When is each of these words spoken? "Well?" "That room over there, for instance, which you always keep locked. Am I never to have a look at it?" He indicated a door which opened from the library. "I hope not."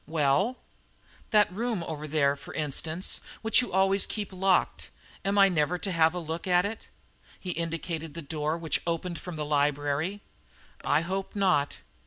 "Well?" 0.07 0.57
"That 1.29 1.53
room 1.53 1.83
over 1.83 2.07
there, 2.07 2.35
for 2.35 2.55
instance, 2.55 3.21
which 3.43 3.61
you 3.61 3.71
always 3.71 4.07
keep 4.07 4.33
locked. 4.33 4.89
Am 5.23 5.37
I 5.37 5.47
never 5.47 5.77
to 5.77 5.91
have 5.91 6.15
a 6.15 6.19
look 6.19 6.47
at 6.47 6.65
it?" 6.65 6.87
He 7.39 7.51
indicated 7.51 8.17
a 8.17 8.21
door 8.23 8.57
which 8.57 8.81
opened 8.87 9.19
from 9.19 9.35
the 9.35 9.45
library. 9.45 10.21
"I 10.83 11.01
hope 11.01 11.35
not." 11.35 11.77